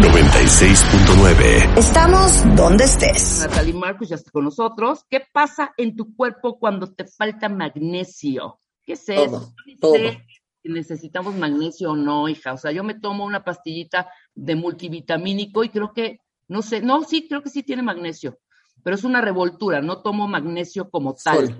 [0.00, 1.78] 96.9.
[1.78, 3.40] Estamos donde estés.
[3.48, 5.04] Natalie Marcus ya está con nosotros.
[5.08, 8.60] ¿Qué pasa en tu cuerpo cuando te falta magnesio?
[8.84, 9.54] ¿Qué es eso?
[9.80, 9.94] Todo, todo.
[9.94, 10.26] sé
[10.62, 12.52] si necesitamos magnesio o no, hija.
[12.52, 17.02] O sea, yo me tomo una pastillita de multivitamínico y creo que, no sé, no,
[17.04, 18.38] sí, creo que sí tiene magnesio,
[18.82, 21.56] pero es una revoltura, no tomo magnesio como tal.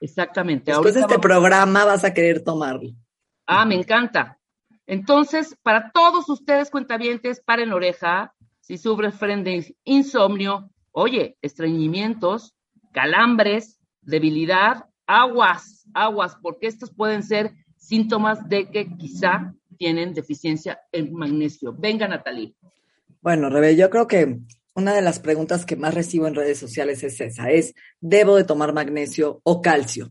[0.00, 0.70] Exactamente.
[0.70, 2.90] Después de Ahorita este vamos- programa vas a querer tomarlo.
[3.46, 4.38] Ah, me encanta.
[4.90, 8.34] Entonces, para todos ustedes, cuentavientes, paren oreja.
[8.58, 12.56] Si sufren de insomnio, oye, estreñimientos,
[12.92, 21.12] calambres, debilidad, aguas, aguas, porque estos pueden ser síntomas de que quizá tienen deficiencia en
[21.12, 21.72] magnesio.
[21.72, 22.56] Venga, Natalie.
[23.20, 24.40] Bueno, Rebe, yo creo que
[24.74, 28.42] una de las preguntas que más recibo en redes sociales es esa, es, ¿debo de
[28.42, 30.10] tomar magnesio o calcio?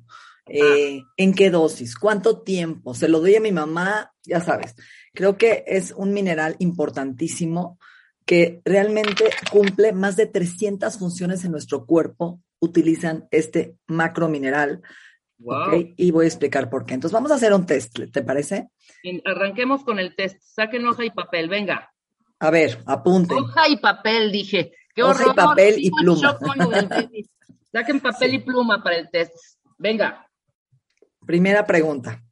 [0.50, 1.96] Eh, ¿En qué dosis?
[1.96, 2.94] ¿Cuánto tiempo?
[2.94, 4.76] Se lo doy a mi mamá, ya sabes.
[5.14, 7.78] Creo que es un mineral importantísimo
[8.26, 14.82] que realmente cumple más de 300 funciones en nuestro cuerpo, utilizan este macromineral.
[15.40, 15.68] Wow.
[15.68, 15.94] ¿ok?
[15.98, 16.94] Y voy a explicar por qué.
[16.94, 18.70] Entonces vamos a hacer un test, ¿te parece?
[19.26, 20.42] Arranquemos con el test.
[20.42, 21.92] Saquen hoja y papel, venga.
[22.40, 23.38] A ver, apunten.
[23.38, 24.74] Hoja y papel, dije.
[24.94, 25.36] ¡Qué Hoja y horror!
[25.36, 26.38] papel y Vivo en pluma.
[27.72, 29.34] Saquen papel y pluma para el test.
[29.78, 30.29] Venga.
[31.30, 32.24] Primera pregunta.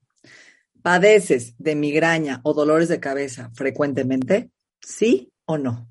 [0.82, 4.50] ¿Padeces de migraña o dolores de cabeza frecuentemente?
[4.82, 5.88] ¿Sí o no?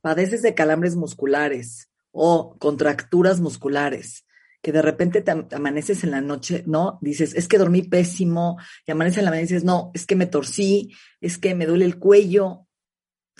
[0.00, 4.26] ¿Padeces de calambres musculares o contracturas musculares?
[4.62, 6.98] Que de repente te am- amaneces en la noche, ¿no?
[7.00, 10.16] Dices, es que dormí pésimo, y amaneces en la mañana y dices, no, es que
[10.16, 12.66] me torcí, es que me duele el cuello.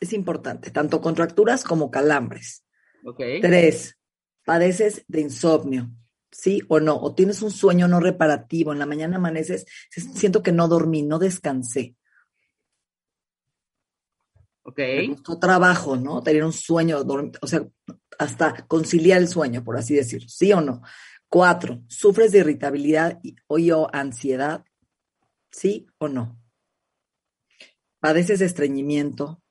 [0.01, 2.65] Es importante, tanto contracturas como calambres.
[3.41, 3.99] Tres,
[4.45, 5.91] padeces de insomnio,
[6.33, 6.97] ¿sí o no?
[6.97, 11.03] O tienes un sueño no reparativo, en la mañana amaneces, "S- siento que no dormí,
[11.03, 11.95] no descansé,
[14.65, 14.79] Ok.
[14.79, 16.23] me costó trabajo, ¿no?
[16.23, 16.99] Tener un sueño,
[17.41, 17.67] o sea,
[18.19, 20.83] hasta conciliar el sueño, por así decirlo, ¿sí o no?
[21.29, 24.65] Cuatro, sufres de irritabilidad y, o y o ansiedad,
[25.51, 26.39] ¿sí o no?
[28.01, 29.43] Padeces de estreñimiento,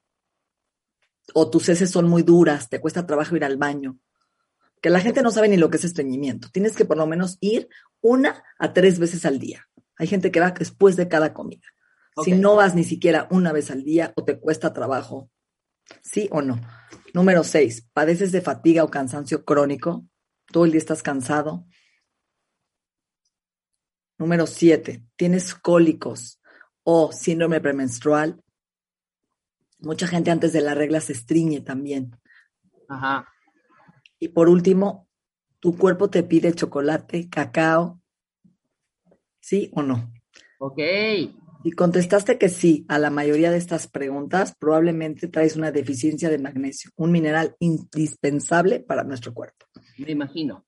[1.34, 3.98] o tus heces son muy duras, te cuesta trabajo ir al baño,
[4.82, 6.50] que la gente no sabe ni lo que es estreñimiento.
[6.52, 7.70] Tienes que por lo menos ir
[8.02, 9.68] una a tres veces al día.
[9.96, 11.68] Hay gente que va después de cada comida.
[12.24, 15.30] Si no vas ni siquiera una vez al día o te cuesta trabajo,
[16.02, 16.60] ¿sí o no?
[17.14, 20.06] Número seis, padeces de fatiga o cansancio crónico.
[20.52, 21.66] Todo el día estás cansado.
[24.18, 26.42] Número siete, tienes cólicos
[26.84, 28.44] o síndrome premenstrual.
[29.80, 32.16] Mucha gente antes de la regla se estriñe también.
[32.90, 33.28] Ajá.
[34.22, 35.10] Y por último,
[35.60, 38.00] tu cuerpo te pide chocolate, cacao,
[39.40, 40.14] ¿sí o no?
[40.60, 40.78] Ok.
[41.64, 46.38] Si contestaste que sí a la mayoría de estas preguntas, probablemente traes una deficiencia de
[46.38, 49.66] magnesio, un mineral indispensable para nuestro cuerpo.
[49.98, 50.68] Me imagino.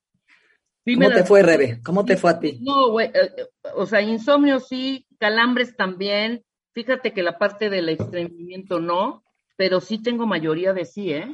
[0.83, 1.79] ¿Cómo te fue, Rebe?
[1.83, 2.59] ¿Cómo te fue a ti?
[2.59, 3.07] No, güey.
[3.09, 6.43] eh, eh, o sea, insomnio sí, calambres también.
[6.73, 9.23] Fíjate que la parte del estreñimiento no,
[9.55, 11.27] pero sí tengo mayoría de sí, ¿eh?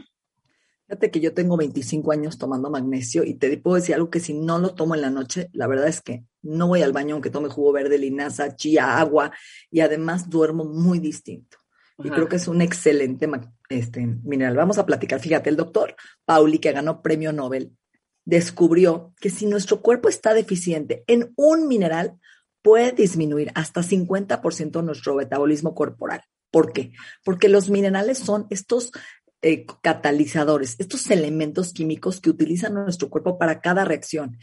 [0.90, 4.34] Fíjate que yo tengo 25 años tomando magnesio y te puedo decir algo que si
[4.34, 7.30] no lo tomo en la noche, la verdad es que no voy al baño aunque
[7.30, 9.32] tome jugo verde, linaza, chía, agua
[9.70, 11.60] y además duermo muy distinto.
[12.00, 13.30] Y creo que es un excelente
[13.70, 14.56] este, mineral.
[14.56, 15.20] Vamos a platicar.
[15.20, 15.96] Fíjate, el doctor
[16.26, 17.78] Pauli, que ganó premio Nobel,
[18.26, 22.18] descubrió que si nuestro cuerpo está deficiente en un mineral,
[22.64, 26.24] puede disminuir hasta 50% nuestro metabolismo corporal.
[26.52, 26.94] ¿Por qué?
[27.24, 28.92] Porque los minerales son estos
[29.41, 34.38] eh, catalizadores, estos elementos químicos que utiliza nuestro cuerpo para cada reacción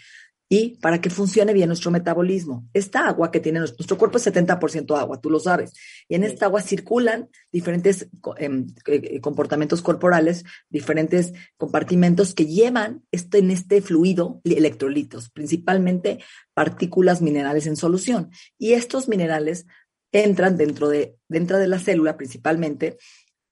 [0.49, 2.69] y para que funcione bien nuestro metabolismo.
[2.73, 5.73] Esta agua que tiene nuestro, nuestro cuerpo es 70% agua, tú lo sabes,
[6.09, 13.39] y en esta agua circulan diferentes em, eh, comportamientos corporales, diferentes compartimentos que llevan este,
[13.39, 16.21] en este fluido li- electrolitos, principalmente
[16.55, 18.31] partículas minerales en solución.
[18.57, 19.67] Y estos minerales
[20.13, 22.99] entran dentro de, dentro de la célula principalmente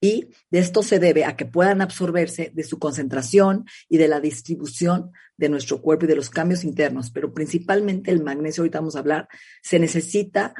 [0.01, 4.21] y de esto se debe a que puedan absorberse de su concentración y de la
[4.21, 8.97] distribución de nuestro cuerpo y de los cambios internos, pero principalmente el magnesio, ahorita vamos
[8.97, 9.29] a hablar,
[9.63, 10.55] se necesita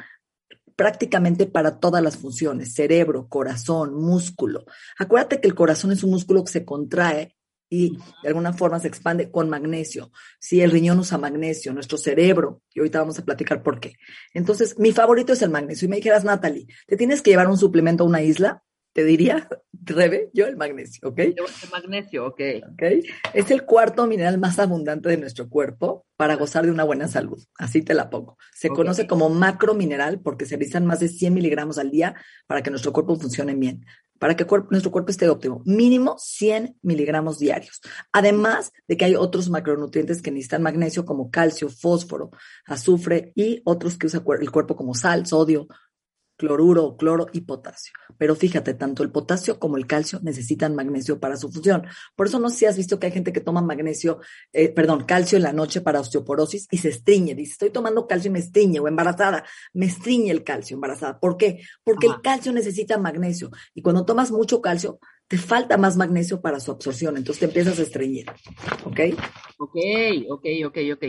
[0.75, 4.65] prácticamente para todas las funciones, cerebro, corazón, músculo.
[4.97, 7.35] Acuérdate que el corazón es un músculo que se contrae
[7.69, 10.11] y de alguna forma se expande con magnesio.
[10.39, 13.95] Si el riñón usa magnesio, nuestro cerebro, y ahorita vamos a platicar por qué.
[14.33, 15.85] Entonces, mi favorito es el magnesio.
[15.85, 18.63] Y me dijeras, Natalie, ¿te tienes que llevar un suplemento a una isla?
[18.95, 19.49] Te diría,
[19.83, 21.19] Rebe, yo el magnesio, ¿ok?
[21.19, 21.35] El
[21.69, 22.41] magnesio, ok.
[22.71, 22.83] ¿ok?
[23.33, 27.43] Es el cuarto mineral más abundante de nuestro cuerpo para gozar de una buena salud.
[27.59, 28.37] Así te la pongo.
[28.53, 32.15] Se conoce como macromineral porque se necesitan más de 100 miligramos al día
[32.47, 33.85] para que nuestro cuerpo funcione bien,
[34.17, 35.61] para que cuerpo- nuestro cuerpo esté óptimo.
[35.65, 37.81] Mínimo 100 miligramos diarios.
[38.13, 42.31] Además de que hay otros macronutrientes que necesitan magnesio como calcio, fósforo,
[42.65, 45.67] azufre y otros que usa el cuerpo como sal, sodio,
[46.37, 47.93] cloruro, cloro y potasio.
[48.17, 51.85] Pero fíjate, tanto el potasio como el calcio necesitan magnesio para su función.
[52.15, 54.19] Por eso no sé si has visto que hay gente que toma magnesio,
[54.53, 57.35] eh, perdón, calcio en la noche para osteoporosis y se estriñe.
[57.35, 59.43] Dice, estoy tomando calcio y me estriñe, o embarazada,
[59.73, 61.19] me estriñe el calcio embarazada.
[61.19, 61.61] ¿Por qué?
[61.83, 62.15] Porque Ajá.
[62.15, 63.51] el calcio necesita magnesio.
[63.73, 67.17] Y cuando tomas mucho calcio, te falta más magnesio para su absorción.
[67.17, 68.27] Entonces te empiezas a estreñir.
[68.85, 68.99] ¿Ok?
[69.57, 69.75] Ok,
[70.29, 71.05] ok, ok, ok.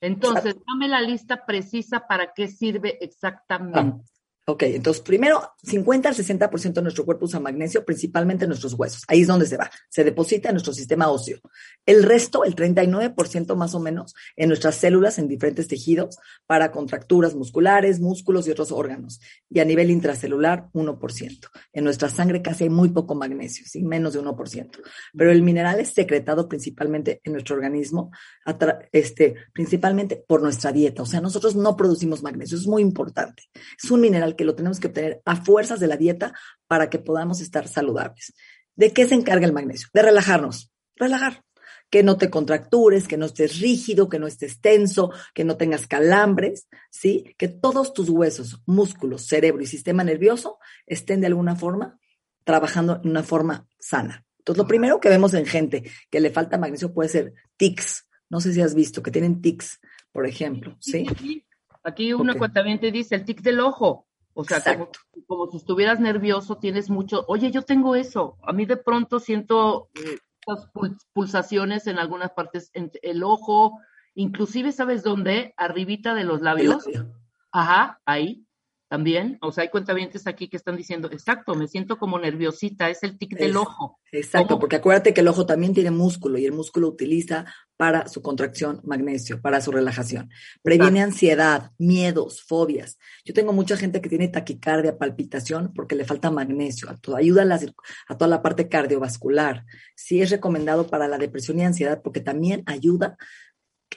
[0.00, 4.04] Entonces, dame la lista precisa para qué sirve exactamente.
[4.50, 9.02] Ok, entonces primero, 50 al 60% de nuestro cuerpo usa magnesio, principalmente en nuestros huesos.
[9.06, 9.70] Ahí es donde se va.
[9.90, 11.38] Se deposita en nuestro sistema óseo.
[11.84, 16.16] El resto, el 39% más o menos, en nuestras células, en diferentes tejidos,
[16.46, 19.20] para contracturas musculares, músculos y otros órganos.
[19.50, 21.50] Y a nivel intracelular, 1%.
[21.74, 23.82] En nuestra sangre casi hay muy poco magnesio, ¿sí?
[23.84, 24.80] menos de 1%.
[25.14, 28.12] Pero el mineral es secretado principalmente en nuestro organismo,
[28.92, 31.02] este, principalmente por nuestra dieta.
[31.02, 33.42] O sea, nosotros no producimos magnesio, es muy importante.
[33.76, 36.32] Es un mineral que lo tenemos que obtener a fuerzas de la dieta
[36.68, 38.32] para que podamos estar saludables.
[38.76, 39.88] ¿De qué se encarga el magnesio?
[39.92, 41.42] De relajarnos, relajar.
[41.90, 45.86] Que no te contractures, que no estés rígido, que no estés tenso, que no tengas
[45.86, 47.34] calambres, ¿sí?
[47.36, 51.98] Que todos tus huesos, músculos, cerebro y sistema nervioso estén de alguna forma
[52.44, 54.24] trabajando en una forma sana.
[54.38, 58.06] Entonces, lo primero que vemos en gente que le falta magnesio puede ser tics.
[58.30, 59.80] No sé si has visto que tienen tics,
[60.12, 61.06] por ejemplo, ¿sí?
[61.82, 62.38] Aquí una Ok.
[62.38, 64.07] cuentamiento dice el tic del ojo.
[64.40, 64.62] O sea,
[65.26, 67.24] como, si estuvieras nervioso, tienes mucho.
[67.26, 68.36] Oye, yo tengo eso.
[68.44, 73.80] A mí de pronto siento eh, estas pul- pulsaciones en algunas partes, en el ojo,
[74.14, 75.54] inclusive, ¿sabes dónde?
[75.56, 76.86] Arribita de los labios.
[76.86, 77.12] labio.
[77.50, 78.44] Ajá, ahí
[78.88, 79.38] también.
[79.42, 83.18] O sea, hay cuentavientes aquí que están diciendo, exacto, me siento como nerviosita, es el
[83.18, 83.98] tic del ojo.
[84.12, 84.60] Exacto, ¿Cómo?
[84.60, 87.44] porque acuérdate que el ojo también tiene músculo y el músculo utiliza
[87.78, 90.30] para su contracción magnesio, para su relajación.
[90.62, 92.98] Previene ansiedad, miedos, fobias.
[93.24, 96.88] Yo tengo mucha gente que tiene taquicardia, palpitación, porque le falta magnesio.
[97.16, 97.60] Ayuda a, la
[98.08, 99.64] a toda la parte cardiovascular.
[99.94, 103.16] Sí es recomendado para la depresión y ansiedad porque también ayuda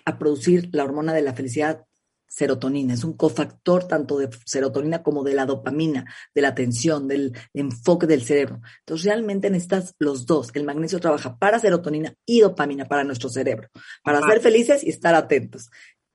[0.05, 1.83] a producir la hormona de la felicidad
[2.31, 2.93] serotonina.
[2.93, 8.07] Es un cofactor tanto de serotonina como de la dopamina, de la atención, del enfoque
[8.07, 8.61] del cerebro.
[8.79, 10.49] Entonces, realmente necesitas los dos.
[10.53, 13.67] El magnesio trabaja para serotonina y dopamina para nuestro cerebro,
[14.01, 14.29] para Ajá.
[14.29, 15.69] ser felices y estar atentos.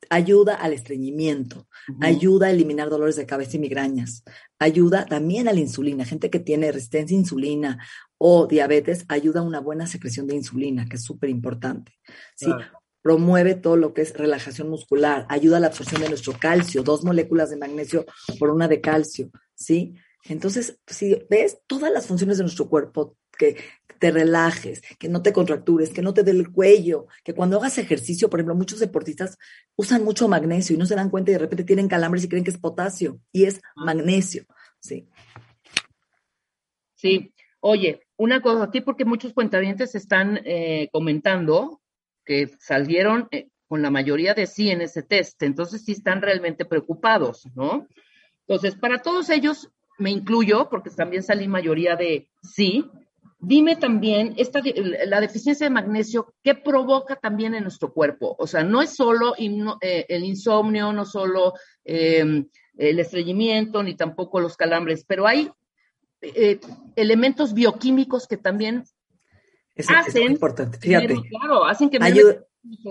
[0.09, 1.67] Ayuda al estreñimiento,
[2.01, 4.23] ayuda a eliminar dolores de cabeza y migrañas,
[4.59, 6.05] ayuda también a la insulina.
[6.05, 7.79] Gente que tiene resistencia a insulina
[8.17, 11.93] o diabetes, ayuda a una buena secreción de insulina, que es súper importante.
[12.37, 12.47] ¿sí?
[12.47, 12.86] Claro.
[13.07, 17.05] Promueve todo lo que es relajación muscular, ayuda a la absorción de nuestro calcio, dos
[17.05, 18.05] moléculas de magnesio
[18.37, 19.95] por una de calcio, ¿sí?
[20.25, 23.59] Entonces, si ves todas las funciones de nuestro cuerpo, que
[24.01, 27.79] te relajes, que no te contractures, que no te dé el cuello, que cuando hagas
[27.79, 29.39] ejercicio, por ejemplo, muchos deportistas
[29.77, 32.43] usan mucho magnesio y no se dan cuenta y de repente tienen calambres y creen
[32.43, 34.47] que es potasio y es magnesio,
[34.81, 35.09] ¿sí?
[36.97, 41.83] Sí, oye, una cosa aquí porque muchos cuentavientes están eh, comentando
[42.27, 46.65] que salieron eh, con la mayoría de sí en ese test, entonces sí están realmente
[46.65, 47.87] preocupados, ¿no?
[48.47, 52.85] Entonces, para todos ellos, me incluyo, porque también salí mayoría de sí,
[53.39, 54.61] dime también, esta,
[55.07, 58.37] la deficiencia de magnesio, ¿qué provoca también en nuestro cuerpo?
[58.39, 61.55] O sea, no es solo eh, el insomnio, no solo
[61.85, 62.45] eh,
[62.77, 65.51] el estreñimiento, ni tampoco los calambres, pero hay
[66.23, 66.61] eh,
[66.97, 68.85] elementos bioquímicos que también
[69.77, 70.79] Eso es muy hacen, importante.
[70.79, 71.15] Fíjate.
[71.29, 72.47] claro, hacen que Ayuda,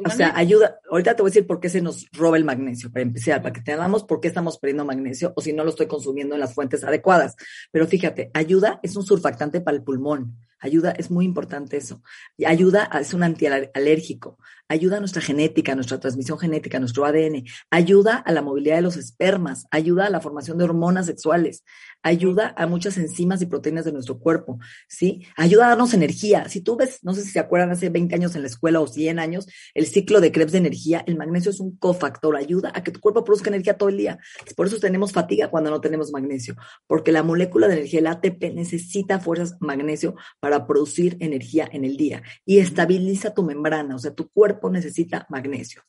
[0.05, 0.79] O sea, ayuda.
[0.89, 3.53] Ahorita te voy a decir por qué se nos roba el magnesio, para empezar, para
[3.53, 6.53] que tengamos por qué estamos perdiendo magnesio o si no lo estoy consumiendo en las
[6.53, 7.35] fuentes adecuadas.
[7.71, 10.37] Pero fíjate, ayuda es un surfactante para el pulmón.
[10.59, 12.01] Ayuda, es muy importante eso.
[12.45, 14.37] Ayuda, es un antialérgico.
[14.67, 17.43] Ayuda a nuestra genética, a nuestra transmisión genética, a nuestro ADN.
[17.69, 19.67] Ayuda a la movilidad de los espermas.
[19.69, 21.63] Ayuda a la formación de hormonas sexuales.
[22.01, 24.57] Ayuda a muchas enzimas y proteínas de nuestro cuerpo.
[24.87, 25.27] ¿Sí?
[25.37, 26.49] Ayuda a darnos energía.
[26.49, 28.87] Si tú ves, no sé si se acuerdan, hace 20 años en la escuela o
[28.87, 32.35] 100 años, el ciclo de Krebs de energía, el magnesio es un cofactor.
[32.35, 34.17] Ayuda a que tu cuerpo produzca energía todo el día.
[34.55, 36.55] Por eso tenemos fatiga cuando no tenemos magnesio.
[36.87, 41.97] Porque la molécula de energía, el ATP, necesita fuerzas magnesio para producir energía en el
[41.97, 45.81] día y estabiliza tu membrana, o sea, tu cuerpo necesita magnesio,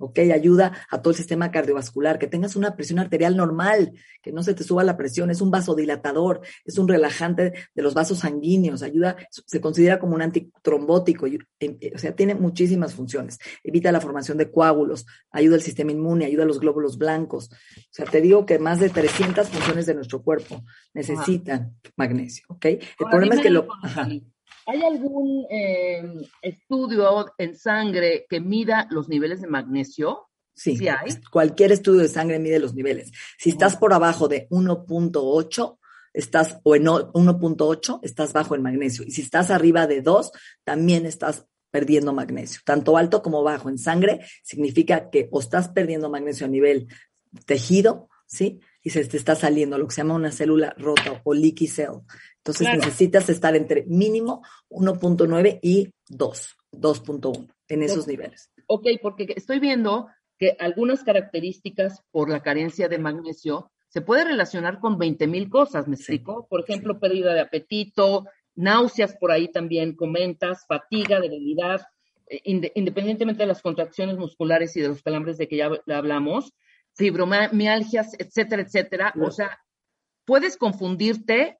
[0.00, 0.18] ¿ok?
[0.34, 4.52] Ayuda a todo el sistema cardiovascular, que tengas una presión arterial normal, que no se
[4.52, 9.16] te suba la presión, es un vasodilatador, es un relajante de los vasos sanguíneos, ayuda,
[9.30, 14.36] se considera como un antitrombótico, y- eh, o sea, tiene muchísimas funciones, evita la formación
[14.36, 18.44] de coágulos, ayuda al sistema inmune, ayuda a los glóbulos blancos, o sea, te digo
[18.44, 22.64] que más de 300 funciones de nuestro cuerpo necesitan magnesio, ¿ok?
[22.66, 23.66] El Ahora, problema es que lo...
[23.82, 24.01] ajá.
[24.66, 26.02] ¿Hay algún eh,
[26.40, 30.28] estudio en sangre que mida los niveles de magnesio?
[30.54, 31.08] Sí, ¿Sí hay?
[31.30, 33.10] cualquier estudio de sangre mide los niveles.
[33.38, 35.78] Si estás por abajo de 1.8,
[36.12, 39.04] estás, o en o- 1.8, estás bajo en magnesio.
[39.04, 40.30] Y si estás arriba de 2,
[40.62, 42.60] también estás perdiendo magnesio.
[42.64, 46.86] Tanto alto como bajo en sangre significa que o estás perdiendo magnesio a nivel
[47.46, 48.60] tejido, ¿sí?
[48.82, 52.00] Y se te está saliendo lo que se llama una célula rota o leaky cell.
[52.38, 52.80] Entonces Claro.
[52.80, 58.08] necesitas estar entre mínimo 1.9 y 2, 2.1 en esos Ok.
[58.08, 58.50] niveles.
[58.66, 60.08] Ok, porque estoy viendo
[60.38, 65.86] que algunas características por la carencia de magnesio se puede relacionar con 20 mil cosas,
[65.86, 66.02] ¿me Sí.
[66.02, 66.46] explico?
[66.48, 68.24] Por ejemplo, pérdida de apetito,
[68.54, 71.82] náuseas por ahí también comentas, fatiga, debilidad,
[72.28, 75.82] eh, inde- independientemente de las contracciones musculares y de los calambres de que ya hab-
[75.92, 76.52] hablamos,
[76.94, 79.14] fibromialgias, etcétera, etcétera.
[79.20, 79.58] O sea,
[80.24, 81.58] puedes confundirte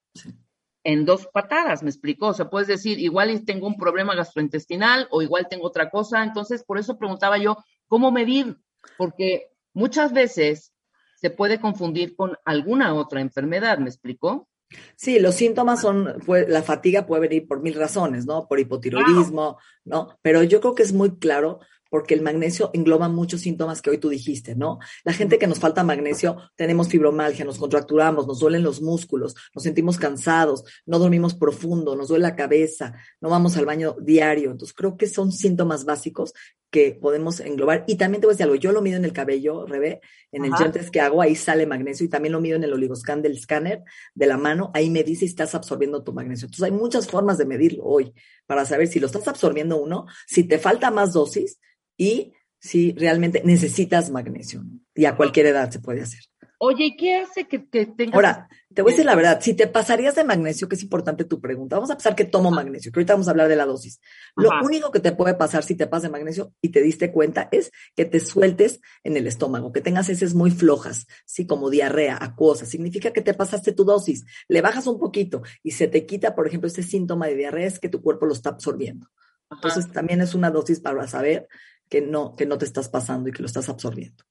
[0.84, 2.28] en dos patadas, ¿me explicó?
[2.28, 6.22] O sea, puedes decir, igual tengo un problema gastrointestinal o igual tengo otra cosa.
[6.22, 8.56] Entonces, por eso preguntaba yo, ¿cómo medir?
[8.96, 10.72] Porque muchas veces
[11.16, 14.48] se puede confundir con alguna otra enfermedad, ¿me explicó?
[14.96, 18.48] Sí, los síntomas son, pues, la fatiga puede venir por mil razones, ¿no?
[18.48, 20.18] Por hipotiroidismo, ¿no?
[20.22, 21.60] Pero yo creo que es muy claro
[21.92, 24.78] porque el magnesio engloba muchos síntomas que hoy tú dijiste, ¿no?
[25.04, 29.62] La gente que nos falta magnesio, tenemos fibromalgia, nos contracturamos, nos duelen los músculos, nos
[29.62, 34.50] sentimos cansados, no dormimos profundo, nos duele la cabeza, no vamos al baño diario.
[34.52, 36.32] Entonces, creo que son síntomas básicos
[36.70, 37.84] que podemos englobar.
[37.87, 40.00] Y también te voy a decir algo, yo lo mido en el cabello, Rebe,
[40.32, 40.64] en el Ajá.
[40.64, 43.32] gel test que hago, ahí sale magnesio y también lo mido en el oligoscan del
[43.32, 43.82] escáner
[44.14, 46.46] de la mano, ahí me dice si estás absorbiendo tu magnesio.
[46.46, 48.14] Entonces hay muchas formas de medirlo hoy
[48.46, 51.58] para saber si lo estás absorbiendo uno, si te falta más dosis
[52.02, 54.64] y si realmente necesitas magnesio.
[54.64, 54.80] ¿no?
[54.92, 56.21] Y a cualquier edad se puede hacer.
[56.59, 58.14] Oye, ¿y qué hace que, que tengas...
[58.14, 61.25] Ahora, te voy a decir la verdad, si te pasarías de magnesio, que es importante
[61.25, 63.66] tu pregunta, vamos a pensar que tomo magnesio, que ahorita vamos a hablar de la
[63.66, 64.00] dosis.
[64.37, 64.64] Lo Ajá.
[64.64, 67.71] único que te puede pasar si te pasas de magnesio y te diste cuenta es
[67.94, 72.66] que te sueltes en el estómago, que tengas heces muy flojas, sí, como diarrea, acuosa.
[72.66, 76.49] Significa que te pasaste tu dosis, le bajas un poquito y se te quita, por
[76.49, 79.09] ejemplo, este síntoma de diarrea es que tu cuerpo lo está absorbiendo.
[79.50, 79.61] Ajá.
[79.62, 81.49] Entonces también es una dosis para saber
[81.92, 84.25] que no, que no te estás pasando y que lo estás absorbiendo.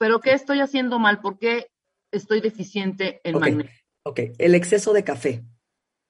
[0.00, 1.20] ¿Pero qué estoy haciendo mal?
[1.20, 1.68] ¿Por qué
[2.10, 3.70] estoy deficiente en magnesio?
[4.02, 5.44] Ok, el exceso de café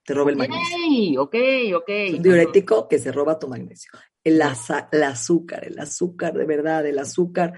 [0.03, 1.21] te roba el magnesio.
[1.21, 1.89] Ok, ok, ok.
[1.91, 3.91] Es un diurético que se roba tu magnesio.
[4.25, 7.53] El, aza- el azúcar, el azúcar de verdad, el azúcar,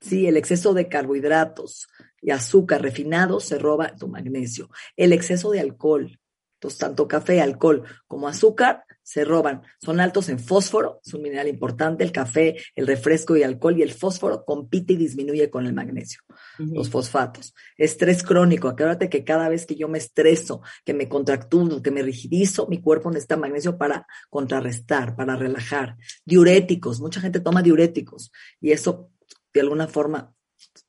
[0.00, 1.88] sí, el exceso de carbohidratos
[2.22, 4.70] y azúcar refinado se roba tu magnesio.
[4.96, 6.18] El exceso de alcohol,
[6.54, 9.62] entonces tanto café, alcohol como azúcar se roban.
[9.80, 13.82] Son altos en fósforo, es un mineral importante, el café, el refresco y alcohol y
[13.82, 16.22] el fósforo compite y disminuye con el magnesio
[16.58, 17.54] los fosfatos.
[17.76, 18.66] Estrés crónico.
[18.66, 22.80] Acuérdate que cada vez que yo me estreso, que me contracturo, que me rigidizo, mi
[22.80, 25.96] cuerpo necesita magnesio para contrarrestar, para relajar.
[26.24, 27.00] Diuréticos.
[27.00, 29.12] Mucha gente toma diuréticos y eso
[29.54, 30.34] de alguna forma,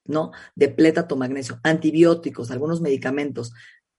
[0.05, 0.31] ¿no?
[0.55, 1.59] Depleta tu magnesio.
[1.61, 3.53] Antibióticos, algunos medicamentos,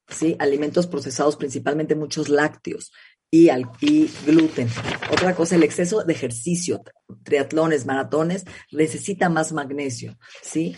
[0.08, 0.34] ¿sí?
[0.40, 2.90] Alimentos procesados, principalmente muchos lácteos.
[3.30, 4.68] Y, al, y gluten.
[5.12, 6.82] Otra cosa, el exceso de ejercicio,
[7.24, 10.74] triatlones, maratones, necesita más magnesio, ¿sí?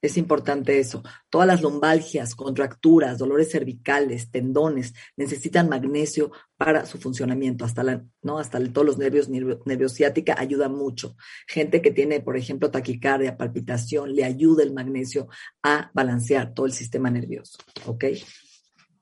[0.00, 1.02] Es importante eso.
[1.28, 7.64] Todas las lumbalgias, contracturas, dolores cervicales, tendones, necesitan magnesio para su funcionamiento.
[7.64, 8.38] Hasta la, ¿no?
[8.38, 9.60] Hasta todos los nervios, nervio,
[10.36, 11.16] ayuda mucho.
[11.48, 15.28] Gente que tiene, por ejemplo, taquicardia, palpitación, le ayuda el magnesio
[15.64, 17.58] a balancear todo el sistema nervioso.
[17.86, 18.04] ¿Ok?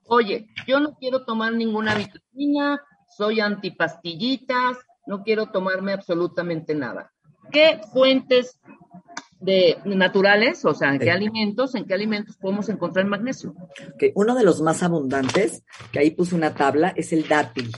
[0.07, 2.81] Oye, yo no quiero tomar ninguna vitamina,
[3.15, 7.11] soy antipastillitas, no quiero tomarme absolutamente nada.
[7.51, 8.59] ¿Qué fuentes
[9.39, 11.11] de naturales, o sea, en qué Sí.
[11.11, 13.51] alimentos, en qué alimentos podemos encontrar magnesio?
[13.93, 17.71] Ok, Uno de los más abundantes, que ahí puse una tabla, es el dátil.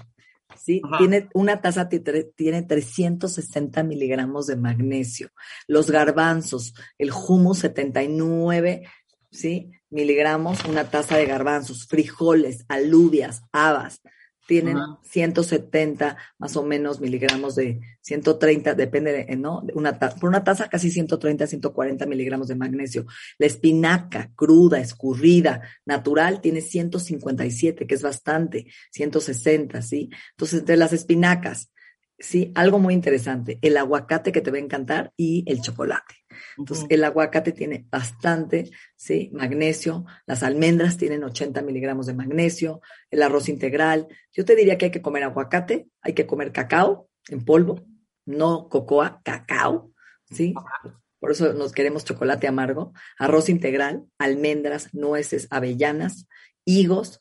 [0.56, 0.82] ¿sí?
[0.84, 0.98] Ajá.
[0.98, 5.30] Tiene, una taza tiene 360 miligramos de magnesio.
[5.68, 8.84] Los garbanzos, el hummus 79,
[9.32, 9.72] ¿sí?
[9.90, 14.02] Miligramos, una taza de garbanzos, frijoles, alubias, habas,
[14.48, 15.00] tienen Ajá.
[15.04, 19.62] 170 más o menos miligramos de 130, depende, de, ¿no?
[19.76, 23.06] Una ta- por una taza casi 130, 140 miligramos de magnesio.
[23.38, 30.10] La espinaca cruda, escurrida, natural, tiene 157, que es bastante, 160, ¿sí?
[30.32, 31.72] Entonces, entre las espinacas,
[32.20, 32.52] ¿sí?
[32.56, 36.16] Algo muy interesante, el aguacate que te va a encantar y el chocolate.
[36.58, 39.30] Entonces, el aguacate tiene bastante, ¿sí?
[39.34, 44.08] Magnesio, las almendras tienen 80 miligramos de magnesio, el arroz integral.
[44.34, 47.86] Yo te diría que hay que comer aguacate, hay que comer cacao en polvo,
[48.26, 49.92] no cocoa, cacao,
[50.30, 50.54] ¿sí?
[51.20, 56.28] Por eso nos queremos chocolate amargo, arroz integral, almendras, nueces, avellanas,
[56.64, 57.20] higos,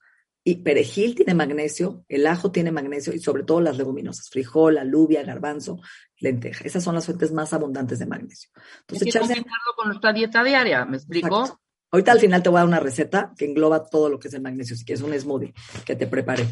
[0.49, 5.23] y perejil tiene magnesio, el ajo tiene magnesio y sobre todo las leguminosas, frijol, alubia,
[5.23, 5.79] garbanzo,
[6.21, 6.65] lenteja.
[6.65, 8.49] Esas son las fuentes más abundantes de magnesio.
[8.81, 9.45] Entonces, que echarse
[9.77, 11.41] con nuestra dieta diaria, ¿me explico?
[11.41, 11.61] Exacto.
[11.91, 14.35] Ahorita al final te voy a dar una receta que engloba todo lo que es
[14.35, 15.53] el magnesio, si quieres un smoothie
[15.85, 16.47] que te prepare.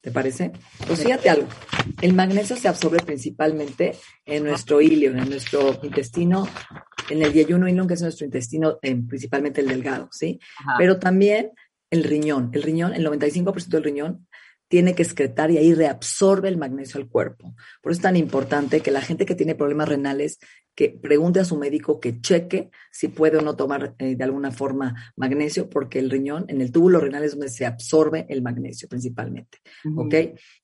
[0.00, 0.52] ¿Te parece?
[0.86, 1.48] Pues fíjate algo.
[2.00, 6.48] El magnesio se absorbe principalmente en nuestro ilio, en nuestro intestino,
[7.10, 10.40] en el yeyuno ilum, que es nuestro intestino, eh, principalmente el delgado, ¿sí?
[10.60, 10.76] Ajá.
[10.78, 11.50] Pero también
[11.90, 12.50] el riñón.
[12.52, 14.26] El riñón, el 95% del riñón
[14.68, 17.54] tiene que excretar y ahí reabsorbe el magnesio al cuerpo.
[17.80, 20.38] Por eso es tan importante que la gente que tiene problemas renales
[20.74, 24.50] que pregunte a su médico que cheque si puede o no tomar eh, de alguna
[24.50, 28.88] forma magnesio, porque el riñón, en el túbulo renal es donde se absorbe el magnesio
[28.88, 29.58] principalmente.
[29.84, 30.02] Ujú.
[30.02, 30.14] ¿ok?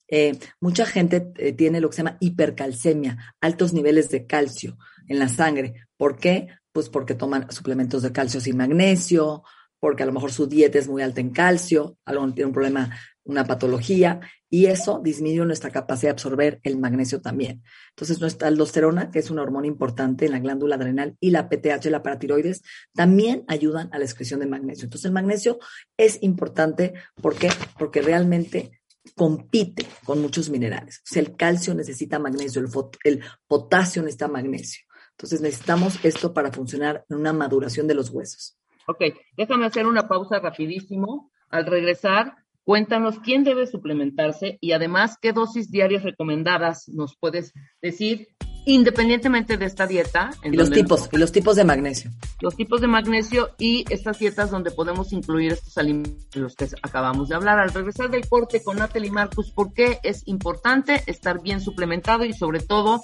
[0.07, 4.77] Eh, mucha gente eh, tiene lo que se llama hipercalcemia, altos niveles de calcio
[5.07, 5.85] en la sangre.
[5.97, 6.49] ¿Por qué?
[6.71, 9.43] Pues porque toman suplementos de calcio sin magnesio,
[9.83, 12.97] porque a lo mejor su dieta es muy alta en calcio, a tiene un problema,
[13.25, 17.61] una patología, y eso disminuye nuestra capacidad de absorber el magnesio también.
[17.89, 21.87] Entonces, nuestra aldosterona, que es una hormona importante en la glándula adrenal, y la PTH,
[21.87, 22.63] la paratiroides,
[22.93, 24.85] también ayudan a la excreción de magnesio.
[24.85, 25.59] Entonces, el magnesio
[25.97, 27.49] es importante, ¿por qué?
[27.77, 28.79] Porque realmente
[29.17, 30.99] compite con muchos minerales.
[30.99, 32.63] O sea, el calcio necesita magnesio,
[33.03, 34.85] el potasio necesita magnesio.
[35.17, 38.57] Entonces, necesitamos esto para funcionar en una maduración de los huesos.
[38.87, 39.01] Ok,
[39.37, 41.31] déjame hacer una pausa rapidísimo.
[41.49, 48.27] Al regresar, cuéntanos quién debe suplementarse y además qué dosis diarias recomendadas nos puedes decir,
[48.65, 50.31] independientemente de esta dieta.
[50.41, 52.11] en Y los tipos, y los tipos de magnesio.
[52.41, 56.67] Los tipos de magnesio y estas dietas donde podemos incluir estos alimentos de los que
[56.81, 57.59] acabamos de hablar.
[57.59, 62.33] Al regresar del corte con Natalie Marcus, ¿por qué es importante estar bien suplementado y
[62.33, 63.01] sobre todo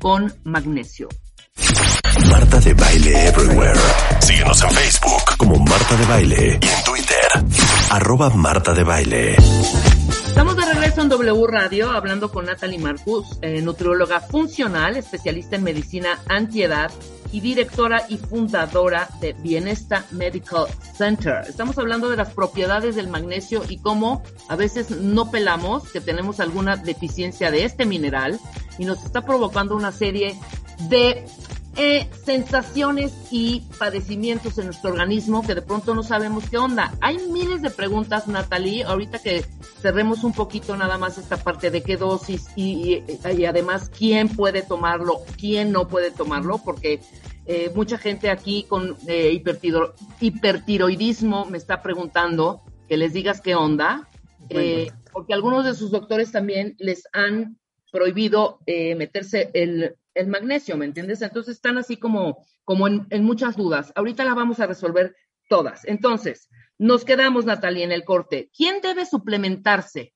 [0.00, 1.08] con magnesio?
[2.24, 3.78] Marta de Baile Everywhere.
[4.20, 7.28] Síguenos en Facebook como Marta de Baile y en Twitter,
[7.90, 9.36] arroba Marta de Baile.
[10.26, 15.64] Estamos de regreso en W Radio hablando con Natalie Marcus, eh, nutrióloga funcional, especialista en
[15.64, 16.90] medicina antiedad
[17.32, 21.44] y directora y fundadora de Bienesta Medical Center.
[21.46, 26.40] Estamos hablando de las propiedades del magnesio y cómo a veces no pelamos que tenemos
[26.40, 28.40] alguna deficiencia de este mineral
[28.78, 30.38] y nos está provocando una serie
[30.88, 31.24] de
[31.76, 36.94] eh, sensaciones y padecimientos en nuestro organismo que de pronto no sabemos qué onda.
[37.00, 39.44] Hay miles de preguntas, Natalie, ahorita que
[39.82, 43.04] cerremos un poquito nada más esta parte de qué dosis y, y-
[43.36, 47.00] y además quién puede tomarlo, quién no puede tomarlo, porque
[47.44, 53.54] eh, mucha gente aquí con eh, hipertiro- hipertiroidismo me está preguntando que les digas qué
[53.54, 54.08] onda,
[54.48, 57.58] eh, porque algunos de sus doctores también les han
[57.92, 61.22] prohibido eh, meterse el, el magnesio, ¿me entiendes?
[61.22, 63.92] Entonces están así como, como en, en muchas dudas.
[63.94, 65.14] Ahorita las vamos a resolver
[65.48, 65.84] todas.
[65.84, 66.48] Entonces,
[66.78, 68.50] nos quedamos, Natalia, en el corte.
[68.56, 70.14] ¿Quién debe suplementarse?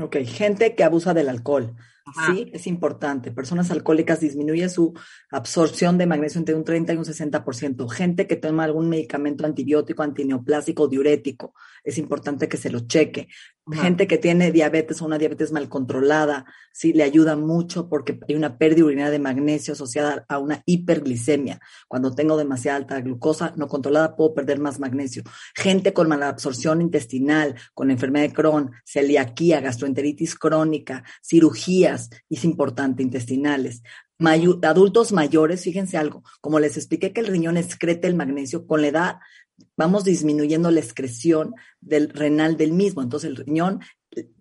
[0.00, 1.74] Ok, gente que abusa del alcohol.
[2.04, 2.34] Ajá.
[2.34, 3.30] Sí, es importante.
[3.30, 4.92] Personas alcohólicas disminuye su
[5.30, 7.88] absorción de magnesio entre un 30 y un 60%.
[7.88, 13.28] Gente que toma algún medicamento antibiótico, antineoplásico, diurético, es importante que se lo cheque.
[13.70, 13.82] Ajá.
[13.82, 18.34] Gente que tiene diabetes o una diabetes mal controlada, sí, le ayuda mucho porque hay
[18.34, 21.60] una pérdida urinaria de magnesio asociada a una hiperglicemia.
[21.86, 25.22] Cuando tengo demasiada alta glucosa no controlada, puedo perder más magnesio.
[25.54, 31.04] Gente con malabsorción intestinal, con enfermedad de Crohn, celiaquía, gastroenteritis crónica,
[31.96, 33.82] cirugías, es importante, intestinales.
[34.62, 38.88] Adultos mayores, fíjense algo, como les expliqué que el riñón excreta el magnesio, con la
[38.88, 39.16] edad
[39.76, 43.02] vamos disminuyendo la excreción del renal del mismo.
[43.02, 43.80] Entonces el riñón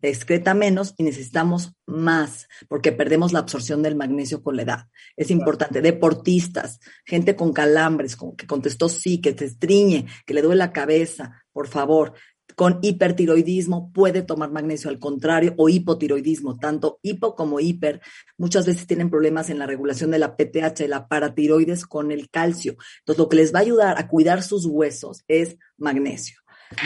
[0.01, 4.87] excreta menos y necesitamos más porque perdemos la absorción del magnesio con la edad.
[5.15, 5.81] Es importante.
[5.81, 10.73] Deportistas, gente con calambres, con- que contestó sí, que te estriñe, que le duele la
[10.73, 12.13] cabeza, por favor.
[12.61, 18.01] Con hipertiroidismo puede tomar magnesio al contrario o hipotiroidismo, tanto hipo como hiper.
[18.37, 22.29] Muchas veces tienen problemas en la regulación de la PTH, de la paratiroides con el
[22.29, 22.75] calcio.
[22.99, 26.37] Entonces, lo que les va a ayudar a cuidar sus huesos es magnesio.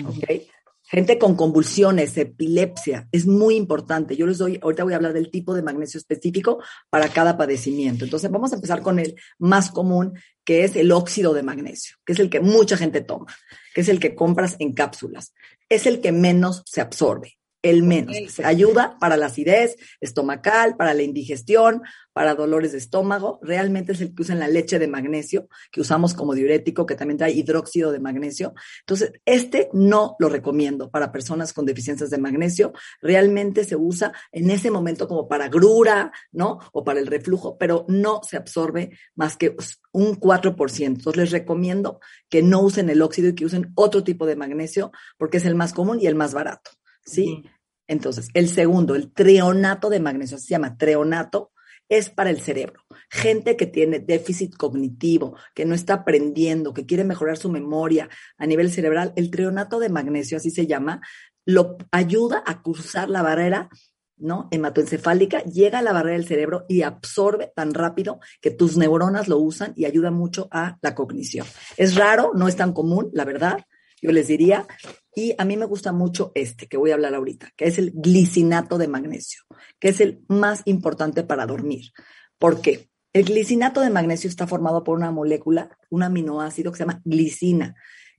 [0.06, 0.44] ¿ok?
[0.84, 4.16] Gente con convulsiones, epilepsia, es muy importante.
[4.16, 8.06] Yo les doy, ahorita voy a hablar del tipo de magnesio específico para cada padecimiento.
[8.06, 10.14] Entonces, vamos a empezar con el más común,
[10.46, 13.36] que es el óxido de magnesio, que es el que mucha gente toma,
[13.76, 15.34] que es el que compras en cápsulas.
[15.68, 18.16] Es el que menos se absorbe el menos.
[18.44, 21.82] Ayuda para la acidez estomacal, para la indigestión,
[22.14, 23.40] para dolores de estómago.
[23.42, 26.94] Realmente es el que usa en la leche de magnesio, que usamos como diurético, que
[26.94, 28.54] también trae hidróxido de magnesio.
[28.82, 32.72] Entonces, este no lo recomiendo para personas con deficiencias de magnesio.
[33.02, 36.60] Realmente se usa en ese momento como para grura, ¿no?
[36.72, 39.56] O para el reflujo, pero no se absorbe más que
[39.92, 40.86] un 4%.
[40.86, 42.00] Entonces, les recomiendo
[42.30, 45.56] que no usen el óxido y que usen otro tipo de magnesio, porque es el
[45.56, 46.70] más común y el más barato.
[47.06, 47.44] ¿sí?
[47.88, 51.52] Entonces, el segundo, el treonato de magnesio, se llama treonato,
[51.90, 52.82] es para el cerebro.
[53.10, 58.48] Gente que tiene déficit cognitivo, que no está aprendiendo, que quiere mejorar su memoria a
[58.48, 61.02] nivel cerebral, el treonato de magnesio, así se llama,
[61.46, 63.70] lo ayuda a cruzar la barrera
[64.18, 64.48] ¿no?
[64.52, 69.38] hematoencefálica, llega a la barrera del cerebro y absorbe tan rápido que tus neuronas lo
[69.38, 71.46] usan y ayuda mucho a la cognición.
[71.78, 73.66] Es raro, no es tan común, la verdad,
[74.02, 74.68] yo les diría.
[75.16, 77.92] Y a mí me gusta mucho este que voy a hablar ahorita, que es el
[77.96, 79.44] glicinato de magnesio,
[79.80, 81.92] que es el más importante para dormir.
[82.38, 82.90] ¿Por qué?
[83.14, 87.76] El glicinato de magnesio está formado por una molécula, un aminoácido que se llama glicina,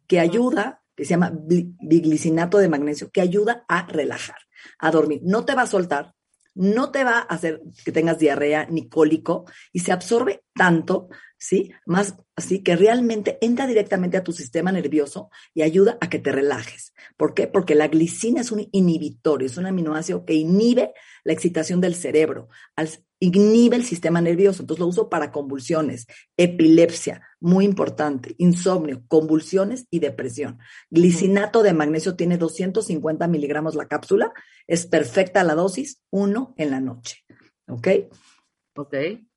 [0.07, 4.39] que ayuda, que se llama biglicinato de magnesio, que ayuda a relajar,
[4.79, 5.21] a dormir.
[5.23, 6.15] No te va a soltar,
[6.55, 11.73] no te va a hacer que tengas diarrea ni cólico y se absorbe tanto, ¿sí?
[11.85, 16.33] Más así que realmente entra directamente a tu sistema nervioso y ayuda a que te
[16.33, 16.93] relajes.
[17.17, 17.47] ¿Por qué?
[17.47, 20.93] Porque la glicina es un inhibitorio, es un aminoácido que inhibe
[21.25, 22.49] la excitación del cerebro,
[23.21, 24.63] inhibe el sistema nervioso.
[24.63, 30.59] Entonces lo uso para convulsiones, epilepsia, muy importante, insomnio, convulsiones y depresión.
[30.91, 34.33] Glicinato de magnesio tiene 250 miligramos la cápsula,
[34.67, 37.25] es perfecta la dosis, uno en la noche.
[37.69, 37.89] ¿Ok?
[38.77, 38.95] Ok.